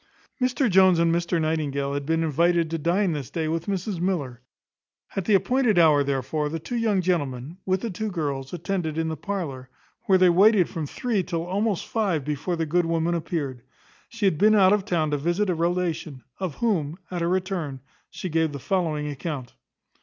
Mr 0.41 0.67
Jones 0.67 0.97
and 0.97 1.13
Mr 1.13 1.39
Nightingale 1.39 1.93
had 1.93 2.07
been 2.07 2.23
invited 2.23 2.71
to 2.71 2.79
dine 2.79 3.11
this 3.11 3.29
day 3.29 3.47
with 3.47 3.67
Mrs 3.67 3.99
Miller. 3.99 4.41
At 5.15 5.25
the 5.25 5.35
appointed 5.35 5.77
hour, 5.77 6.03
therefore, 6.03 6.49
the 6.49 6.57
two 6.57 6.75
young 6.75 7.01
gentlemen, 7.03 7.57
with 7.67 7.81
the 7.81 7.91
two 7.91 8.09
girls, 8.09 8.51
attended 8.51 8.97
in 8.97 9.09
the 9.09 9.15
parlour, 9.15 9.69
where 10.07 10.17
they 10.17 10.31
waited 10.31 10.67
from 10.69 10.87
three 10.87 11.21
till 11.21 11.45
almost 11.45 11.85
five 11.85 12.25
before 12.25 12.55
the 12.55 12.65
good 12.65 12.87
woman 12.87 13.13
appeared. 13.13 13.61
She 14.09 14.25
had 14.25 14.39
been 14.39 14.55
out 14.55 14.73
of 14.73 14.85
town 14.85 15.11
to 15.11 15.17
visit 15.17 15.51
a 15.51 15.53
relation, 15.53 16.23
of 16.39 16.55
whom, 16.55 16.97
at 17.11 17.21
her 17.21 17.29
return, 17.29 17.79
she 18.09 18.27
gave 18.27 18.53
the 18.53 18.57
following 18.59 19.07
account. 19.07 19.53